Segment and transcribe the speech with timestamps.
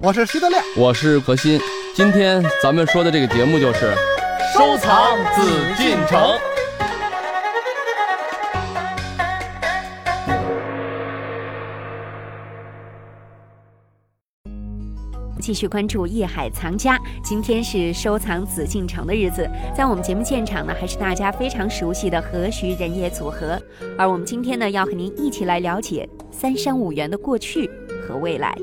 [0.00, 1.60] 我是徐德亮，我是何鑫。
[1.92, 3.92] 今天咱们说的这个节目就是
[4.54, 5.42] 收藏紫
[5.76, 6.38] 禁城。
[15.40, 23.60] 继续关注艺海藏家，今天是收藏紫禁城的日子，在我们节目现场呢，还是大家非常熟悉的何徐人也组合。
[23.98, 27.68] 而我们今天呢，要和您一起来了解三山五园的过去
[28.02, 28.54] 和未来。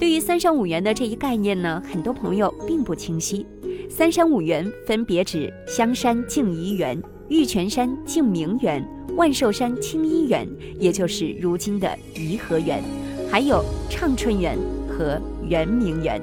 [0.00, 3.46] 对于三山五园的这一概念呢，很多朋友并不清晰。
[3.88, 8.84] 三山五园分别指香山静怡园、玉泉山静明园、
[9.16, 10.48] 万寿山清漪园，
[10.78, 12.82] 也就是如今的颐和园，
[13.30, 15.20] 还有畅春园和。
[15.46, 16.18] 圆明园。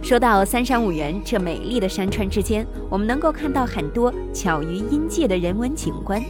[0.00, 6.22] 说到三山五园这美丽的山川之间，我们能够看到很多巧于音界的人文景观，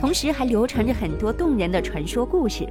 [0.00, 2.66] 同时还流传着很多动人的传说故事。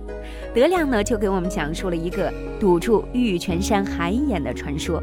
[0.53, 5.01] 德亮呢，就给我们讲述了一个堵住玉泉山海眼的传说。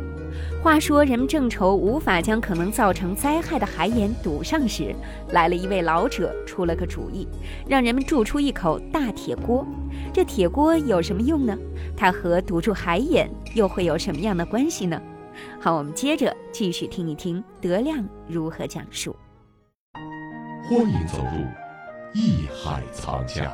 [0.62, 4.94] 话说，人们正愁无法将可能造成灾害的海眼堵上时，
[5.30, 7.28] 来了一位老者，出了个主意，
[7.68, 9.66] 让人们铸出一口大铁锅。
[10.12, 11.56] 这铁锅有什么用呢？
[11.96, 15.00] 它和堵住海眼又会有什么样的关系呢？
[15.60, 19.14] 好，我们接着继续听一听德亮如何讲述。
[20.68, 21.61] 欢迎走入
[22.14, 23.50] 艺海藏家。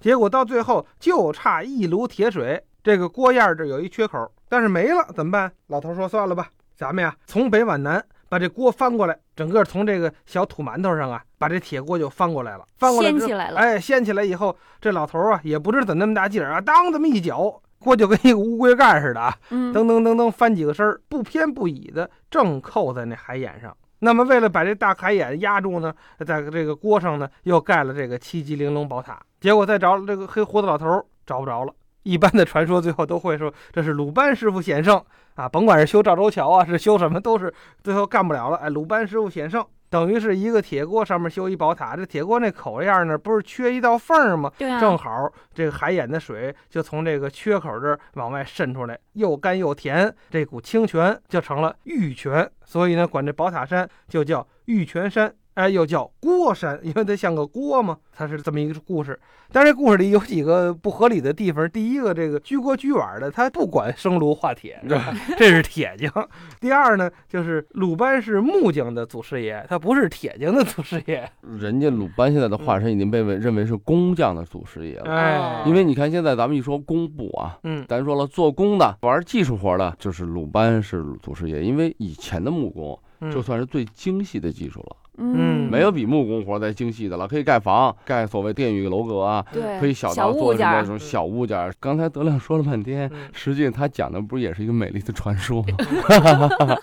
[0.00, 5.52] 结果到最后就差一炉铁水，这个锅沿这有一缺口，但是没了怎么办？
[5.68, 13.60] 老头说：“算了吧，咱们呀从北往南把这锅翻过来，整个从这个小土馒头上啊把这铁锅就翻过来了，翻过来掀起来了。
[13.60, 23.74] 哎，掀起来以后，这老头啊也不知怎那么大劲儿啊，当这么一脚，锅就跟一个乌龟盖似的啊，噔噔噔噔翻几个身儿，不偏不倚的正扣在那海眼上。
[24.00, 25.94] 那么为了把这大海眼压住呢，
[26.26, 29.18] 在这个锅上呢又盖了这个七级玲珑宝塔。
[29.40, 31.72] 结果再找这个黑胡子老头找不着了。
[32.02, 35.02] 一般的传说最后都会说这是鲁班师傅险胜
[35.34, 37.52] 啊，甭管是修赵州桥啊，是修什么，都是
[37.82, 38.56] 最后干不了了。
[38.58, 41.96] 哎，鲁班师傅险胜，等于是一个铁锅上面修一宝塔。
[41.96, 44.52] 这铁锅那口样呢，不是缺一道缝儿吗？
[44.58, 55.34] 对啊，正好这个海眼的水就从这个缺口这儿往外渗出来，又干又甜，这股清泉就成了玉泉，所以呢，管这宝塔山就叫玉泉山。
[55.56, 59.18] 哎，又叫锅山，因为它像个锅嘛，它是这么一个故事。
[59.50, 61.68] 但这故事里有几个不合理的地方。
[61.70, 64.78] 第一个，这个居锅居碗的，他不管生炉化铁，
[65.38, 66.28] 这是铁匠。
[66.60, 71.26] 第二呢，就是鲁班是木匠的祖师爷，他不是铁匠的祖师爷。
[71.40, 75.10] 人家鲁班现在的化身已经被认为是工匠的祖师爷了。
[75.10, 81.62] 哎，因为你看现在咱们一说工部啊，嗯，咱说了做工的、玩技术活的，就是鲁班是祖师爷。
[81.62, 82.98] 因为以前的木工
[83.32, 84.96] 就算是最精细的技术了。
[84.98, 91.72] 嗯，没有比木工活再精细的了，可以盖房，盖所谓殿宇楼阁啊，对，可以小到做什么这种小物件。
[91.80, 95.68] 刚才德亮说了半天，实际他讲的不是也是一个美丽的传说吗？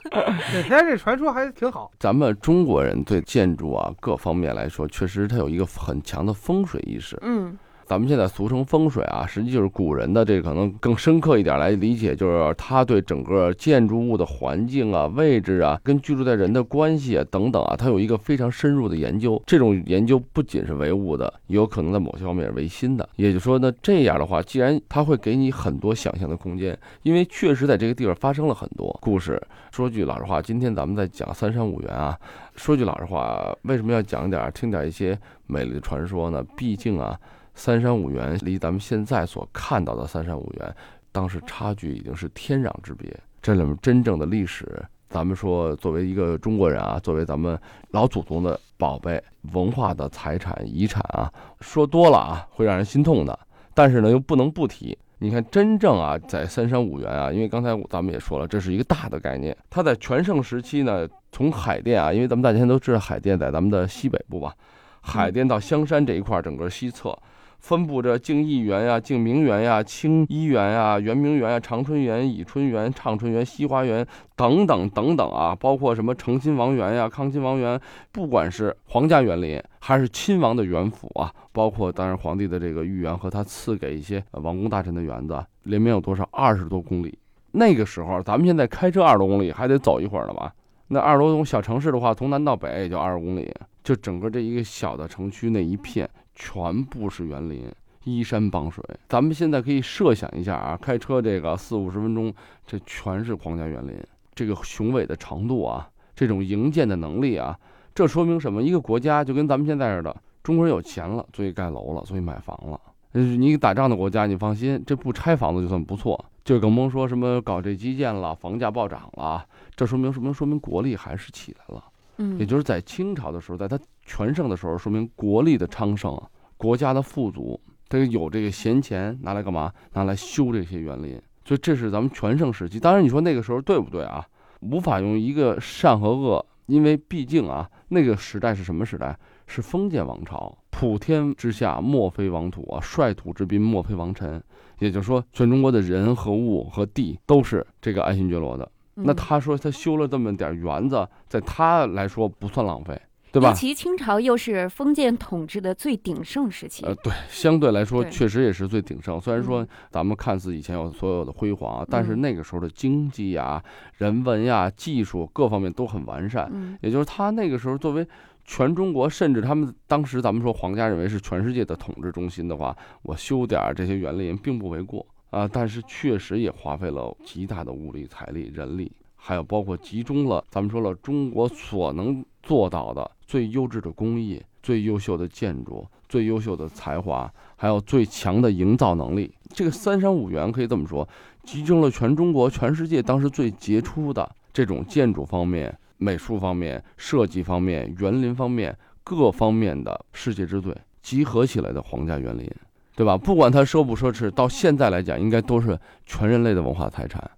[0.51, 1.91] 对，他这传说还挺好。
[1.99, 7.17] 咱们中国人对建筑啊各方面来说，确实他有一个很强的风水意识。
[7.21, 7.57] 嗯。
[7.85, 19.41] 咱们现在俗称风水啊，实际就是古人的这个可能更深刻一点来理解，就是他对整个建筑物的环境啊、位置啊、跟居住在人的关系啊等等啊，他有一个非常深入的研究。
[19.45, 23.07] 这种研究不仅是唯物的，也有可能在某些方面是唯心的。
[23.17, 29.41] 也就是说呢，这样的话，既然他会给你很多想象的空间，因为确实在这个地方发生了很多故事。
[29.71, 32.17] 说句老实话，今天咱们在讲三山五园啊，
[32.55, 36.43] 说句老实话，为什么要讲点听点一些美丽的传说呢？
[36.55, 37.19] 毕竟啊。
[37.55, 40.75] 三山五园离咱们现在所看到的三山五园，
[41.11, 43.11] 当时差距已经是天壤之别。
[43.41, 47.59] 这里面真正的历史，咱们说作为一个中国人啊，作为咱们
[47.91, 49.21] 老祖宗的宝贝、
[49.51, 51.31] 文化的财产、遗产啊，
[51.61, 53.37] 说多了啊会让人心痛的。
[53.73, 54.97] 但是呢，又不能不提。
[55.19, 59.55] 你看，真正啊，在三山五园啊，因为刚才咱们也说了，这是一个大的概念。
[59.69, 64.53] 它在全盛时期呢，从海淀啊，因为咱们大家都知道海淀在咱们的西北部吧，
[65.01, 67.17] 海淀到香山这一块，整个西侧。
[67.63, 74.05] 分布着静义园呀、静明园呀、清漪园呀、圆明园呀、长春园、倚春园、畅春园、西花园
[74.35, 77.79] 等等等等啊，包括什么诚亲王园呀、康亲王园，
[78.11, 86.27] 不管是皇家园林还是亲王的园府啊，包括当然皇帝的这个御园和他赐给一些王公大臣的园子，连绵有多少？
[86.33, 87.17] 二十多公里。
[87.53, 90.53] 那个时候，咱们现在开车二十多公里还得走一会儿呢吧？
[90.89, 93.49] 那二十多公小城市的话，从南到北也就二十公里，
[93.85, 96.09] 就整个这一个小的城区那一片。
[96.35, 97.65] 全部是园林，
[98.03, 98.83] 依山傍水。
[99.09, 102.33] 咱们现在可以设想一下啊，开车这个四五十分钟，
[102.65, 103.95] 这全是皇家园林，
[104.33, 107.57] 这个雄伟的长度啊，这种营建的能力啊，
[107.93, 108.61] 这说明什么？
[108.61, 112.79] 一个国家就跟咱们现在似的，中国人有钱了，所以盖楼了，所以买房了。
[113.11, 116.25] 你打仗的国家，你放心，这不拆房子就算不错。
[116.43, 119.45] 就更甭说什么搞这基建了，房价暴涨了，
[119.75, 121.83] 这说明什么说明国力还是起来了。
[122.17, 126.21] 嗯，也就是在清朝的时候，在他全盛的时候，说明国力的昌盛，
[126.57, 127.59] 国家的富足，
[127.89, 129.71] 他有这个闲钱拿来干嘛？
[129.93, 131.21] 拿来修这些园林。
[131.45, 132.79] 所以这是咱们全盛时期。
[132.79, 134.25] 当然，你说那个时候对不对啊？
[134.61, 139.17] 无法用一个善和恶，因为毕竟啊，那个时代是什么时代？
[139.45, 144.41] 是封建王朝，普天之下莫非王土啊，率土之滨莫非王臣。
[144.79, 148.69] 也就是说，全中国的人和物和地都是这个爱新觉罗的。
[148.95, 152.99] 那他说他修了这么点园子，在他来说不算浪费，
[153.33, 153.49] 对吧？
[153.49, 156.85] 尤其清朝又是封建统治的最鼎盛时期。
[156.85, 159.19] 呃，对，相对来说确实也是最鼎盛。
[159.19, 163.61] 虽然说咱们看似以前有所有的辉煌，但是那个时候的经济呀、
[163.97, 166.47] 人文呀、技术各方面都很完善。
[166.53, 168.07] 嗯，也就是他那个时候作为
[168.45, 175.03] 全中国，甚至他们当时咱们说皇家认为是全世界的统治中心的话，我修点这些园林并不为过。
[175.31, 189.33] 啊，但是确实也花费了极大的物力、财力、人力，还有包括集中了咱们说了中国所能做到的最优质的工艺、最优秀的建筑、最优秀的才华，还有最强的营造能力。
[189.51, 191.09] 这个三山五园可以这么说，
[191.43, 200.71] 集中了全中国、全世界当时最杰出的这种建筑方面、美术方面、设计方面、园林方面各方面的世界之最
[201.01, 202.47] 集合起来的皇家园林。
[202.95, 203.17] 对吧？
[203.17, 207.31] 不管它奢不奢侈，到现在来讲，应该都是全人类的文化财产。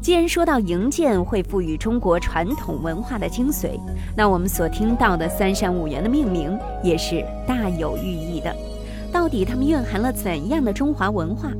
[0.00, 3.78] 既然说到营建会赋予中国传统文化的精髓，
[4.16, 8.54] 那我们所听到的三山五园的命名也是大有寓意的。
[9.12, 11.52] 到底它们蕴含了怎样的中华文化？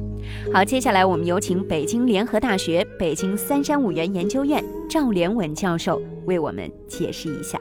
[0.52, 7.61] 好，接下来我们有请北京联合大学北京三山五园研究院赵连文教授为我们解释一下。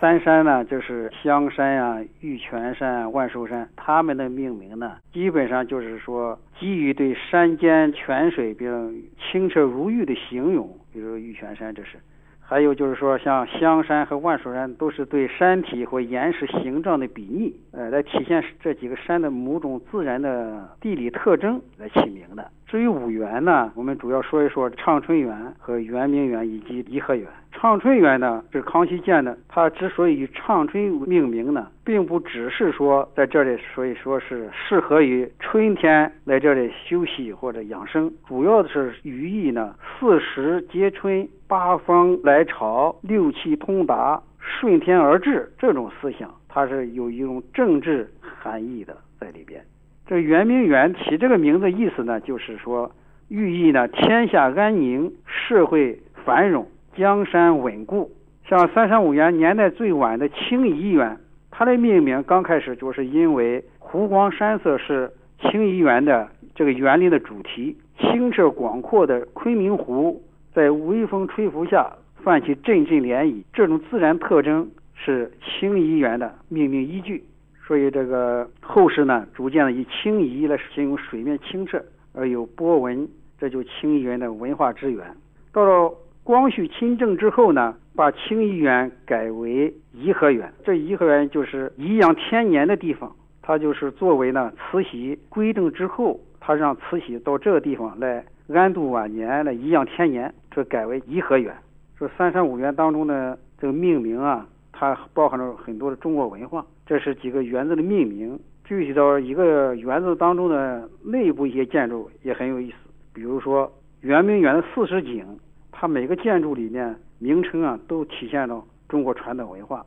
[0.00, 11.98] 三山呢，就是香山呀、玉泉山、万寿山，它们的命名呢，基本上就是说基于对山间泉水比如清澈如玉的形容，比如玉泉山，这是；
[12.40, 22.48] 还有就是说像香山和万寿山，都是对山体或岩石形状的比拟，呃，来体现这几个山的某种自然的地理特征来起名的。
[22.68, 27.26] 至于五园呢，我们主要说一说畅春园和圆明园以及颐和园。
[27.50, 49.64] 畅春园呢是康熙建的，它之所以以畅春命名呢，并不只是说在这里，所以说是适合于春天来这里休息或者养生，主要的是寓意呢四时皆春、八方来朝、六气通达、顺天而治这种思想，它是有一种政治含义的在里边。
[50.08, 52.90] 这圆明园起这个名字意思呢，就是说
[53.28, 56.66] 寓意呢天下安宁，社会繁荣。
[56.96, 58.10] 江山稳固，
[58.48, 61.16] 像三山五园年代最晚的清漪园，
[61.48, 66.26] 它的命名刚开始就是因为湖光山色是清漪园的
[66.56, 70.20] 这个园林的主题，清澈广阔的昆明湖
[70.52, 71.88] 在微风吹拂下
[72.24, 77.22] 泛起阵阵涟漪，这种自然特征是清漪园的命名依据。
[77.68, 81.78] 所以这个后世呢，逐渐的以清漪来形容水面清澈
[82.14, 83.06] 而有波纹，
[83.38, 85.04] 这就清漪园的文化之源。
[85.52, 85.94] 到了
[86.24, 90.50] 光绪亲政之后呢，把清漪园改为颐和园。
[90.64, 101.54] 这颐和园就是颐养天年的地方，它就是作为呢慈禧归政之后，他让慈禧到这个地方来安度晚年，来颐养天年，这改为颐和园。
[101.98, 106.64] 这三山五园当中的这个命名啊，它包含了很多的中国文化。
[106.88, 108.40] 这是几个园子的命名。
[108.64, 112.76] 具体到一个园子当中的内部一些建筑也很有意思，
[113.12, 115.24] 比如说圆明园的四十景。
[115.70, 119.86] 它每个建筑里面名称啊，都体现了中国传统文化。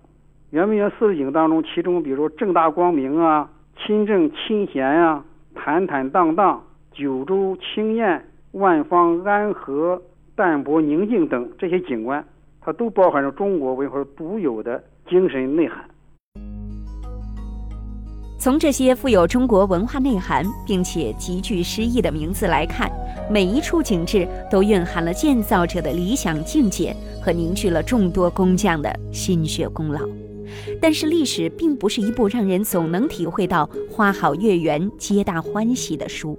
[0.52, 10.02] 圆明园四十景当中，其中比如说正大光明啊、清正清闲啊、坦坦荡荡、九州清晏、万方安和、
[10.36, 12.24] 淡泊宁静等这些景观，
[12.62, 15.84] 它都包含着中国文化独有的精神内涵。
[18.42, 22.92] 从这些富有中国文化内涵并且极具诗意的名字来看，
[23.30, 30.02] 每一处景致都蕴含了建造者的理想境界和凝聚了众多工匠的心血功劳。
[30.82, 36.36] 但是，历史并不是一部让人总能体会到“花好月圆，皆大欢喜”的书，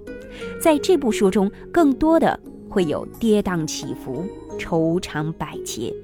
[0.60, 2.36] 在这部书中，更多的
[2.68, 4.26] 会有跌宕起伏、
[4.58, 5.94] 愁肠百结。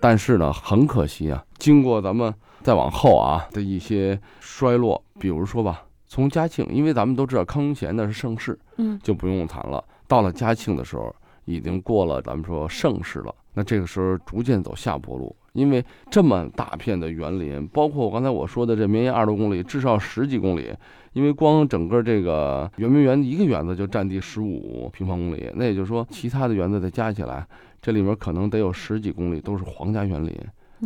[0.00, 2.32] 但是呢，很可惜啊，经过咱们。
[2.66, 9.84] 再往后啊的一些衰落，比如说吧，从嘉庆，因为咱们都知道康乾那是盛世，嗯，就不用谈了。
[10.08, 13.32] 到了嘉庆的时候，已经过了咱们说盛世了。
[13.54, 20.74] 那这个时候逐渐走下坡路，因为这么大片的园林，包括我刚才我说的这绵延二十多公里，至少十几公里。
[21.12, 27.46] 因为光整个这个圆明园一个园子就占地十五平方公里，那也就是说，其他的园子再加起来，
[27.80, 30.36] 这里面可能得有十几公里都是皇家园林，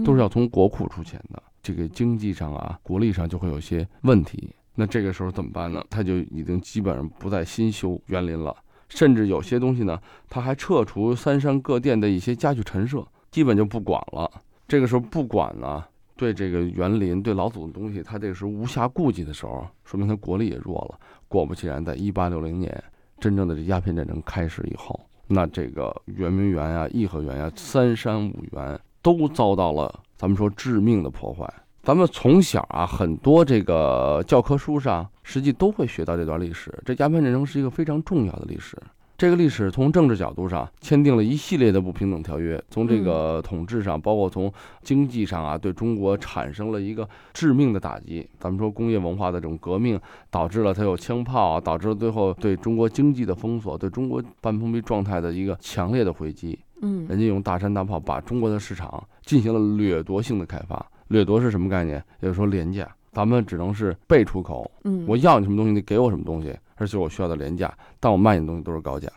[0.04, 1.42] 都是要从国库出钱的。
[1.62, 4.50] 这个经济上啊，国力上就会有些问题。
[4.75, 5.85] 那这个时候怎么办呢？
[5.90, 8.56] 他就已经基本上不再新修园林了，
[8.88, 14.30] 甚至有些东西呢，他还撤除三山各殿的一些家具陈设，基本就不管了。
[14.66, 15.85] 这个时候不管呢。
[16.16, 21.00] 对这个园林、对老祖的东西，他这个时候无暇顾及的时候，说明他国力也弱了。
[21.28, 22.85] 果不其然，在一八六零年，
[23.18, 31.52] 真正的这鸦片战争开始以后，那这个圆明园呀、颐和园呀、三山五园都遭到了咱们说致命的破坏。
[31.83, 36.71] 咱们从小啊，很多这个教科书上，实际都会学到这段历史。
[36.85, 38.76] 这鸦片战争是一个非常重要的历史。
[39.16, 44.50] 这个历史从政治角度上签订了一系列的不平等条约，从这个统治上，包括从
[44.83, 48.26] 经济上啊，对中国产生了一个致命的打击。
[48.38, 56.59] 咱们说工业文化的这种革命，导致了它有枪炮，导致了最后对中国经济的封锁，对中国半封闭状态的一个强烈的回击。
[56.82, 60.84] 嗯，人家用大山大炮把中国的市场进行了掠夺性的开发。
[61.08, 61.96] 掠夺是什么概念？
[62.20, 64.70] 也就是说廉价，咱们只能是被出口。
[64.84, 66.56] 嗯，我要你什么东西，你给我什么东西。
[66.76, 69.08] 而且我需要的廉价，但我卖你的东西都是高价，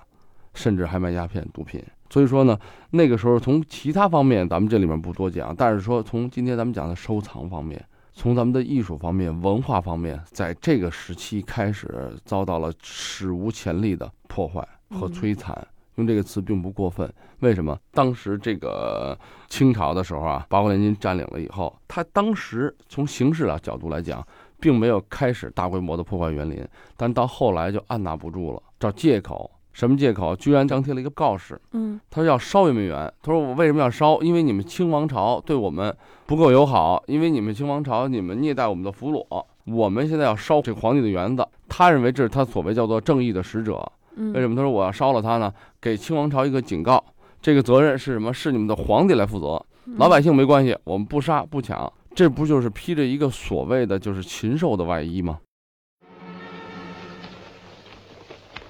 [0.54, 1.82] 甚至还卖鸦片、毒品。
[2.10, 15.56] 所以说呢，那个时候从其他方面咱们这里面不多讲，但是说从今天咱们讲的收藏方面，从咱们的艺术方面、文化方面，在这个时期开始遭到了史无前例的破坏和摧残。
[15.96, 17.12] 用这个词并不过分。
[17.40, 17.78] 为什么？
[17.92, 19.18] 当时这个
[19.50, 24.26] 清朝的时候啊，八国联军占领了以后，他当时从形势的角度来讲。
[24.60, 29.52] 并没有开始大规模的破坏园林，但到后来就按捺不住了，找借口。
[29.74, 30.34] 什么借口？
[30.38, 33.14] 居然张贴了一个告示，嗯，他说要烧圆明园。
[33.22, 34.22] 他说我为什么要烧？
[34.22, 35.94] 因为你们清王朝对我们
[36.26, 41.46] 不够友好，因为你们清王朝你们虐待我们的俘虏，我们现在要烧这皇帝的园子。
[41.68, 43.86] 他认为这是他所谓叫做正义的使者。
[44.16, 44.56] 为什么？
[44.56, 45.54] 他说我要烧了他呢？
[45.82, 47.04] 给清王朝一个警告，
[47.42, 48.34] 这个责任是什么？
[48.34, 49.66] 是你们的皇帝来负责，
[49.98, 51.92] 老百姓没关系，我们不杀不抢。
[52.16, 55.40] 这不就是披着一个所谓的就是禽兽的外衣吗？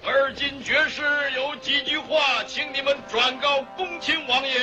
[0.06, 1.02] 而今爵士
[1.36, 4.54] 有几句话，请你们转告恭亲王爷，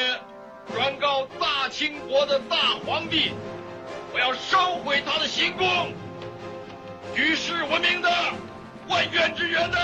[0.75, 2.57] 转告大清国的大
[2.87, 3.33] 皇帝，
[4.15, 5.67] 我要烧毁他的行宫，
[7.15, 8.09] 举世闻名的
[8.89, 9.79] 万园之园的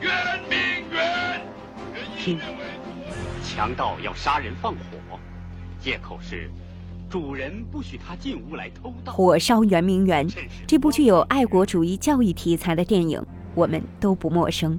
[0.00, 0.12] 圆
[0.48, 0.58] 明
[0.92, 1.40] 园。
[2.16, 2.38] 听，
[3.44, 5.18] 强盗要杀人放火，
[5.80, 6.48] 借口是。
[7.10, 9.12] 主人不许他进屋来偷盗。
[9.12, 10.28] 火烧圆明园，
[10.66, 13.20] 这部具有爱国主义教育题材的电影，
[13.54, 14.78] 我们都不陌生。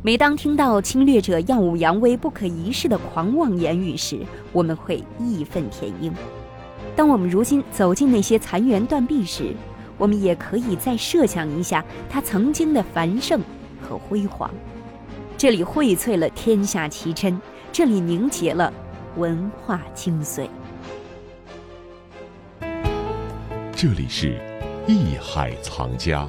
[0.00, 4.20] 每当听到侵略者耀武扬威、不可一世的狂妄言语时，
[4.52, 6.12] 我们会义愤填膺。
[6.94, 9.52] 当我们如今走进那些残垣断壁时，
[9.98, 13.40] 我们也可以再设想一下它曾经的繁盛
[13.86, 14.50] 和辉煌。
[15.38, 17.40] 这里荟萃了天下奇珍，
[17.70, 18.72] 这里凝结了
[19.16, 20.48] 文化精髓。
[23.72, 24.40] 这里是
[24.86, 26.26] 艺海藏家。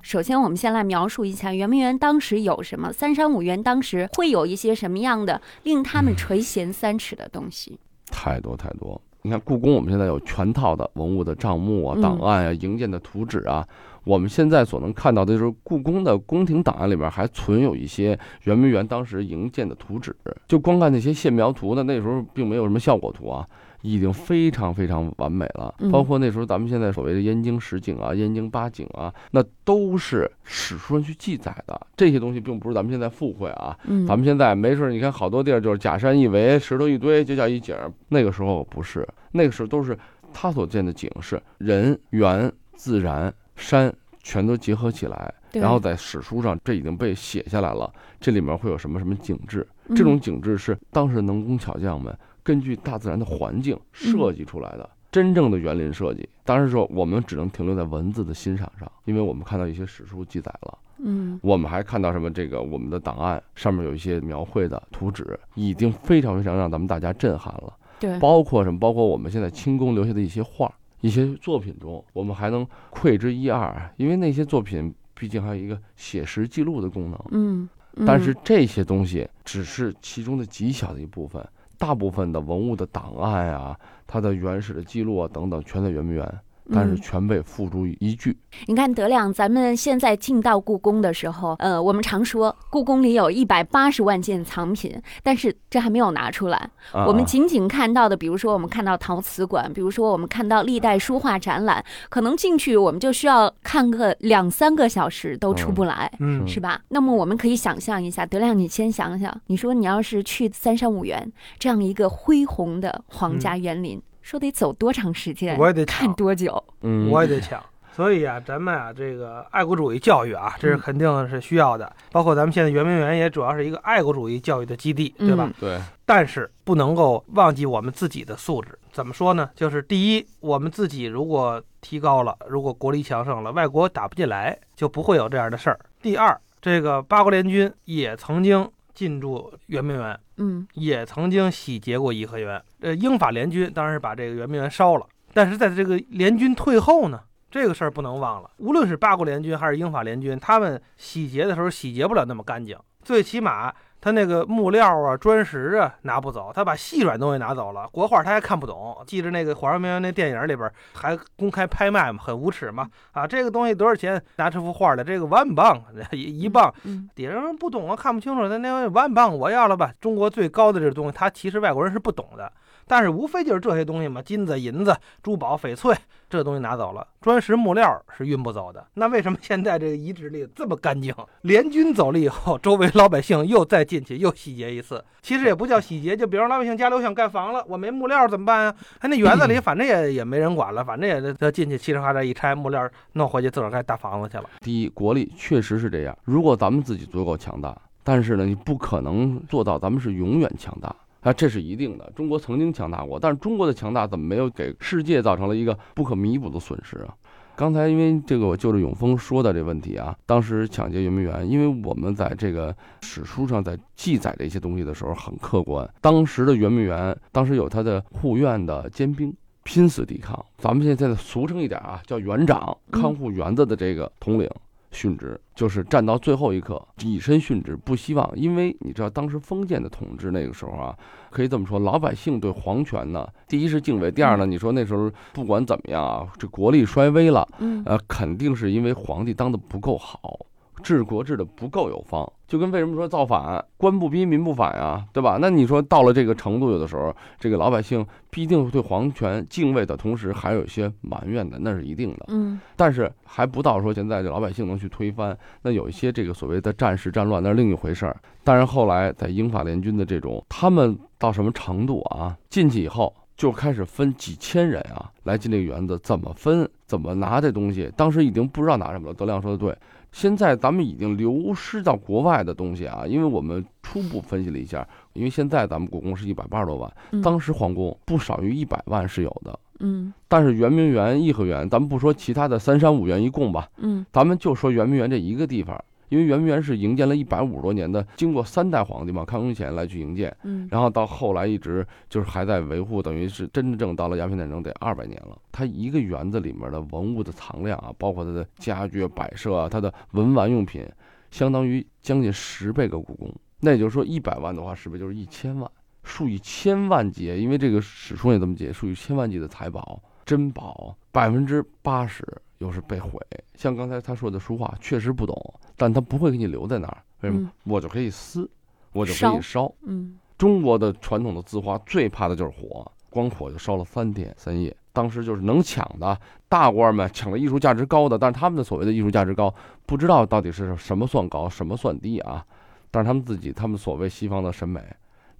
[0.00, 7.80] 首先，我们先来描述一下圆明园当时有什么，三山五园当时会有一些什么样的令他们垂涎三尺的东西。
[8.08, 13.66] 太多太多，你看故宫，我们现在有全套的文物的账目啊、档案啊、营建的图纸啊。
[14.04, 20.14] 我们现在所能看到的就是故宫的宫廷档案里边还存有一些圆明园当时营建的图纸。
[20.46, 23.44] 就光看那些线描图呢，那时候并没有什么效果图啊。
[23.86, 31.80] 已经非常非常完美了，包括那时候咱们现在所谓的燕京十景啊、燕京八景啊，那都是史书上去记载的。
[31.96, 33.78] 这些东西并不是咱们现在附会啊。
[34.06, 37.76] 咱们现在没事，你看好多地儿就是假山一围，石头一堆，就叫一景。
[38.08, 39.96] 那个时候不是，那个时候都是
[40.32, 47.88] 他所见的景是人、园、自然、山全都结合起来，然后在史书上这已经被写下来了。
[48.18, 49.64] 这里面会有什么什么景致？
[49.94, 52.12] 这种景致是当时能工巧匠们。
[52.46, 62.30] 根据大自然的环境设计出来的真正的园林设计，当然说我们只能停留在文字的欣赏上，因为我们看到一些史书记载了，嗯，我们还看到什么？
[62.30, 67.74] 这个我们的档案上面有一些描绘的图纸，已经非常非常让咱们大家震撼了。
[67.98, 68.78] 对，包括什么？
[68.78, 77.20] 包括我们现在清宫留下的一些画、一些作品中，我们还能窥之一二，因为那些作品毕竟还有一个写实记录的功能。
[77.30, 77.68] 嗯，
[78.06, 81.44] 但是这些东西只是其中的极小的一部分。
[81.78, 86.40] 大部分的文物的档案啊，它的原始的记录啊等等，全在圆明园。
[86.72, 88.36] 但是嗯全被付诸于一炬。
[88.66, 96.56] 你看德亮，咱们现在进到故宫的时候，呃，我们常说故宫里有一百八十万件藏品，但是这还没有拿出来。
[96.92, 106.10] 啊我们仅仅看到的，比如说我们看到陶瓷馆，比如说我们看到历代书画展览，可能进去我们就需要看个两三个小时都出不来。
[106.20, 106.80] 嗯是吧？
[106.88, 115.56] 那么我们可以想象一下，德亮，你先想想，你说你要是去三山五园这样一个恢宏的皇家园林，说得走多长时间？
[115.56, 116.60] 我也得看抢多久？
[116.80, 117.62] 嗯，我也得抢。
[117.92, 121.94] 所以啊，咱们啊，这个爱国主义教育啊，这是嗯肯定是需要的。
[122.10, 125.44] 包括咱们现在圆明园也主要是一个爱国主义教育的基地，对吧？
[125.46, 128.76] 嗯对，但是不能够忘记我们自己的素质。
[128.90, 129.48] 怎么说呢？
[129.54, 135.78] 就是第一，我们自己如果提高了，如果国力强盛了，外国打不进来，就不会有这样的事儿。
[136.02, 142.60] 第二，这个八国联军也曾经进驻圆明园，嗯也曾经洗劫过颐和园。
[142.80, 148.50] 呃，英法联军当然是把这个圆明园烧了，但是在这个联军退后呢，这个事儿不能忘了。
[148.56, 153.72] 无论是八国联军还是英法联军，他们洗劫的时候洗劫不了那么干净，最起码
[154.06, 158.96] 他那个木料啊、砖石啊拿不走，他把细软东西拿走了，国画他还看不懂。
[159.04, 162.88] 记着那个《火烧圆明》那电影里边还公开拍卖嘛，很无耻嘛。
[163.10, 164.22] 啊，这个东西多少钱？
[164.36, 165.82] 拿这幅画来，这个万磅，
[166.12, 166.72] 一一磅。
[166.84, 169.92] 嗯底下人不懂啊，看不清楚，那那万磅我要了吧？
[170.00, 172.52] 中国最高的这东西，他其实外国人是不懂的，
[172.86, 175.94] 但是无非就是这些东西嘛，金子、银子、珠宝、翡翠，
[176.30, 178.86] 这东西拿走了，砖石木料是运不走的。
[178.94, 181.14] 那为什么现在这个遗址里这么干净？
[181.42, 188.74] 联军走了以后，周围老百姓又再进去又洗劫一次，其实也不叫洗劫，就比如老百姓家里我想盖房了，我没木料怎么办呀？
[189.00, 194.44] 哎，那园子里反正也也没人管了，反正也得进去嘁哩喀喳一拆木料弄回去，自个儿盖大房子去了。
[194.60, 196.16] 第一，国力确实是这样。
[196.24, 200.94] 如果咱们自己足够强大，但是呢，你不可能做到咱们是永远强大
[201.26, 202.08] 啊，这是一定的。
[202.14, 207.12] 中国曾经强大过，但是中国的强大怎么没有给世界造成了一个不可弥补的损失啊？
[207.56, 215.88] 刚才因为这个，我就着永丰说的这问题啊，当时抢劫圆明园，因为我们在这个史书上在记载这些东西的时候很客观。
[216.00, 220.44] 当时的圆明园，当时有他的护院的监兵，拼死抵抗。
[220.58, 224.48] 咱们现在俗称一点啊，叫园长，看护园子的这个统领。
[224.96, 230.96] 殉职就是战到最后一刻以身殉职，不希望，因为你知道当时封建的统治那个时候啊，
[231.30, 237.82] 可以这么说，老百姓对皇权呢，第一是敬畏，第二呢，你说那时候不管怎么样啊，这国力衰微了，嗯。
[237.84, 240.45] 呃，肯定是因为皇帝当的不够好，
[240.86, 245.36] 治国治的不够有方，就跟为什么说造反，官不逼民不反呀，对吧？
[245.40, 252.26] 那你说到了这个程度，有的时候这个老百姓必定对皇权敬畏的同时，还有一些埋怨的，那是一定的。
[252.28, 258.16] 嗯但是还不到说现在这老百姓能去推翻，那有一些这个所谓的战事战乱，那是另一回事儿。
[258.44, 262.38] 但是后来在英法联军的这种，他们到什么程度啊？
[262.48, 267.90] 进去以后就开始分几千人啊，来进这个园子，怎么分，怎么拿这东西？
[267.96, 269.14] 当时已经不知道拿什么了。
[269.14, 269.76] 德亮说的对，
[270.16, 277.20] 现在咱们已经流失到国外的东西啊，因为我们初步分析了一下，因为现在咱们故宫是一百八十多万，嗯。
[277.20, 279.58] 当时皇宫不少于一百万是有的。
[279.80, 280.10] 嗯。
[280.26, 284.06] 但是圆明园、颐和园，咱们不说其他的三山五园一共吧，嗯。
[284.10, 295.36] 咱们就说圆明园这一个地方，因为圆明园是营建了一百五十多年的，经过三代皇帝嘛，康雍乾来去营建，嗯然后到后来一直就是还在维护，等于是真正到了鸦片战争得二百年了。
[295.50, 300.86] 它一个园子里面的文物的藏量啊，包括它的家具摆设啊，它的文玩用品，
[301.30, 303.32] 相当于将近十倍个故宫。
[303.60, 305.70] 那也就是说，一百万的话，十倍就是一千万，
[306.02, 312.22] 数以千万计，因为这个史书也这么解，数以千万计的财宝、珍宝，百分之八十
[312.58, 313.20] 又是被毁。
[313.54, 317.42] 像刚才他说的书画，确实不懂，但他不会给你留在那儿，为什么？
[317.42, 318.48] 嗯我就可以撕，
[318.92, 319.72] 我就可烧以烧。
[319.82, 324.76] 嗯中国的传统的字画最怕的就是火，光火就烧了三天三夜。
[324.92, 332.44] 当时就是能抢的大官们抢了艺术价值高的，但是他们的所谓的艺术价值高，不知道到底是什么算高，什么算低啊？
[332.90, 334.82] 但是他们自己，他们所谓西方的审美，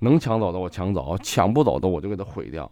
[0.01, 2.71] 能抢走的我抢走，抢不走的我就给它毁掉。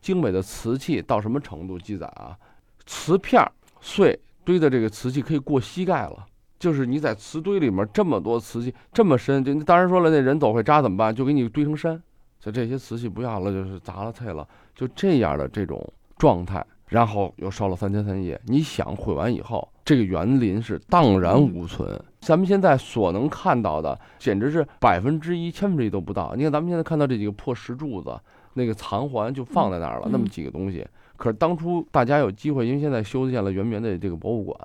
[0.00, 1.76] 精美的瓷器到什么程度？
[1.76, 2.38] 记载啊，
[2.86, 3.50] 瓷片儿
[3.80, 6.26] 碎堆的这个瓷器可以过膝盖了。
[6.58, 11.14] 就是你在瓷堆里面这么多瓷器这么深，就当然说了，那人走会扎怎么办？
[11.14, 11.98] 就给你堆成山，
[12.38, 15.82] 就这些瓷器不要了，就是砸了碎了，就这样的这种
[16.18, 18.38] 状态，然后又烧了三天三夜。
[18.44, 21.98] 你想毁完以后，这个园林是荡然无存。
[22.20, 26.34] 咱们现在所能看到的，简直是百分之一、千分之一都不到。
[26.36, 28.14] 你看咱们现在看到这几个破石柱子，
[28.52, 30.86] 那个残环就放在那儿了，嗯那么几个东西。
[31.20, 34.56] 可是当初大家有机会，因为现在修建了圆明园的这个博物馆，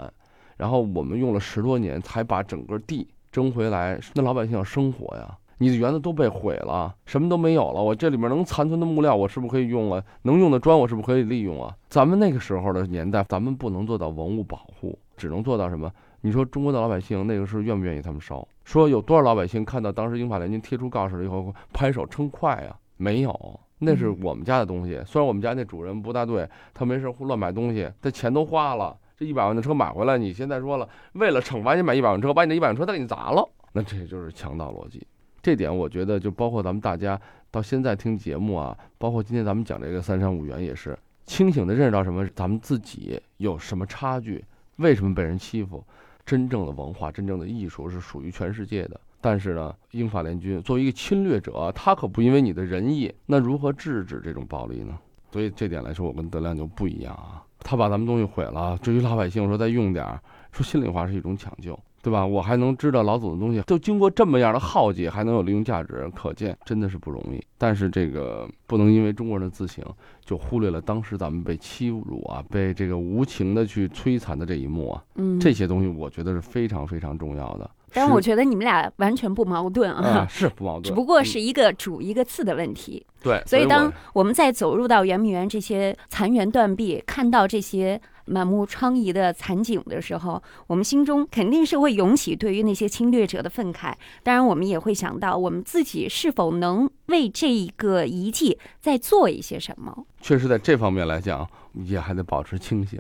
[0.56, 5.38] 然后我们用了十多年才把整个地争回来，那老百姓要生活呀。
[5.58, 7.84] 你的园子都被毁了，什么都没有了。
[7.84, 10.02] 我这里面能残存的木料，我是不是可以用啊？
[10.22, 11.76] 能用的砖，我是不是可以利用啊？
[11.90, 15.92] 咱们那个时候的年代，咱们不能做到文物保护，只能做到什么？
[16.22, 18.48] 你说中国的老百姓那个时候愿不愿意他们烧？
[18.64, 22.80] 说有多少老百姓看到当时英法联军贴出告示了以后拍手称快啊？
[22.98, 25.02] 没有，那是我们家的东西。
[25.06, 35.06] 虽然我们家那主人不大对，他没事胡乱买东西，他钱都花了，这一百万的车买回来，你现在说了，为了惩罚你买一百万车，把你的一百万车再给你砸了，那这就是强盗逻辑。
[35.42, 37.20] 这点我觉得，就包括咱们大家
[37.52, 44.44] 到现在听节目啊，包括今天咱们讲这个三山五园，也是清醒的认识到什么，咱们自己有什么差距，
[44.78, 45.84] 为什么被人欺负？
[46.26, 49.00] 真正的文化，真正的艺术是属于全世界的。
[49.26, 54.96] 但是呢，英法联军作为一个侵略者，他可不因为你的仁义，那如何制止这种暴力呢？
[55.32, 57.42] 所以这点来说，我跟德亮就不一样啊。
[57.58, 61.76] 他把咱们东西毁了，至于老百姓说再用点儿，说心里话是一种抢救。
[62.04, 62.24] 对吧？
[62.24, 67.44] 我还能知道老祖的东西，都经过这么样的浩劫，还能有利用价值，可见真的是不容易。
[67.58, 69.84] 但是这个不能因为中国人的自省，
[70.24, 75.04] 就忽略了当时咱们被欺辱啊，被这个无情的去摧残的这一幕啊。
[75.16, 77.68] 嗯，这些东西我觉得是非常非常重要的。
[77.96, 83.04] 但是我觉得你们俩完全不矛盾啊，是不矛盾， 只不过是一个主一个次的问题。
[83.24, 88.00] 对，所以当我们在走入到圆明园这些残垣断壁，看到这些。
[88.28, 93.94] 满目疮痍的残景的时候，我们心中肯定是会涌起对于那些侵略者的愤慨。
[94.24, 99.96] 当然，我们也会想到我们自己是否能为这一个遗迹再做一些什么。
[100.22, 101.48] 确实，在这方面来讲，
[101.84, 103.00] 也还得保持清醒。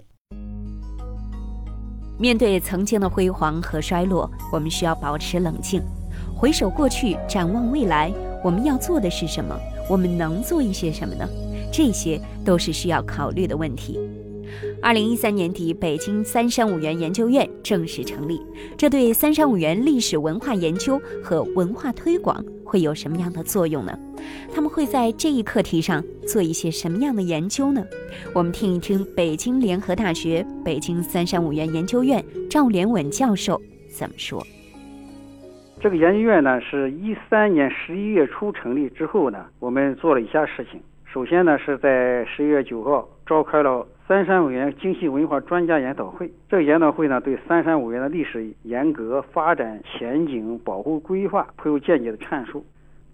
[2.17, 5.81] 面对曾经的辉煌和衰落，我们需要保持冷静，
[6.35, 8.11] 回首过去，展望未来。
[8.43, 9.53] 我们要做的是什么？
[9.89, 11.27] 我们能做一些什么呢？
[11.71, 13.99] 这些都是需要考虑的问题。
[14.85, 18.39] 二零一三年底，北京三山五园研究院正式成立。
[18.77, 23.97] 这对三山五园历史文化研究和文化推广会有什么样的作用呢？
[24.53, 27.83] 他们会在这一课题上做一些什么样的研究呢？
[28.31, 34.39] 我们听一听北京联合大学北京三山五园研究院赵连稳教授怎么说。
[35.81, 40.79] 这个研究院呢，是一三年十一月初成立之后呢，我们做了以下事情。
[41.11, 43.83] 首先呢，是在十一月九号召开了。
[44.07, 52.63] 三山五园精细文化专家研讨会，这个研讨会呢，对三山五园的历史沿革、发展前景、保护规划颇有见解的阐述。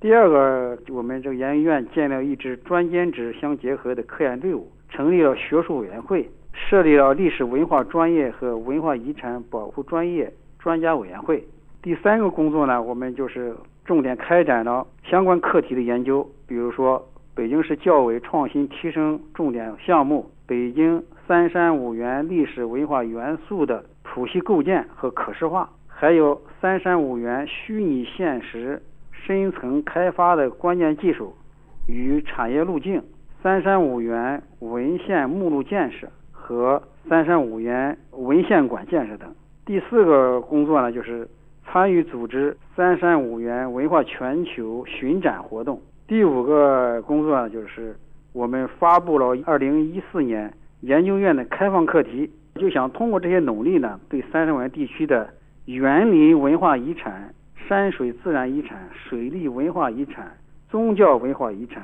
[0.02, 11.42] 第二个，我们这个研究院建立了一支专兼职相结合的科研队伍，成立了学术委员会，设立了历史文化专业和文化遗产保护专业专家委员会。
[11.82, 20.30] 第三个工作呢，我们就是重点开展了相关课题的研究，比如说北京市教委创新提升重点项目。
[20.46, 31.34] 北京三山五园历史文化元素的谱系构建和可视化，还有三山五园虚拟现实深层开发的关键技术
[31.88, 33.02] 与产业路径，
[33.42, 39.34] 三山五园文献目录建设和三山五园文献馆建设等。
[39.66, 41.30] 第四个工作呢，就是
[41.66, 45.80] 参与组织三山五园文化全球巡展活动。
[46.12, 47.96] 第五个工作呢，就是。
[48.34, 55.30] 我们发布了二零一四年研究院的开放课题，就想通过这些努力呢，对三山湾地区的
[55.64, 60.30] 园林文化遗产、山水自然遗产、水利文化遗产、
[60.70, 61.82] 宗教文化遗产、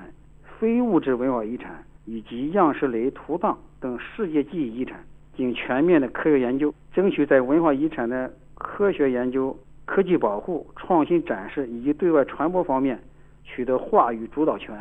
[0.60, 5.00] 非物质文化遗产以及样式类图档等世界记忆遗产
[5.38, 13.00] 进行全面的科学研究，争取在文化遗产的科学研究、科技保护、创新展示以及对外传播方面
[13.48, 14.76] 取得话语主导权。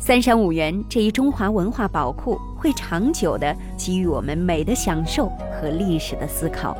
[0.00, 6.76] 三山五园这一中华文化宝库会长久地给予我们美的享受和历史的思考。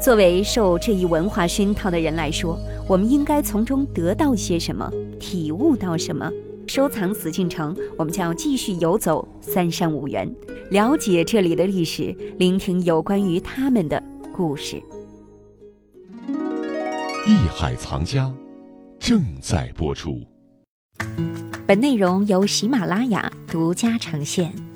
[0.00, 6.30] 作为受这一文化熏陶的人来说，我们应该从中得到些什么，体悟到什么？
[6.66, 10.30] 收藏紫禁城，我们将要继续游走三山五园，
[10.70, 14.02] 了解这里的历史，聆听有关于他们的
[14.36, 14.76] 故事。
[17.26, 18.30] 艺海藏家
[18.98, 20.26] 正在播出。
[21.66, 24.67] 本内容由喜马拉雅独家呈现。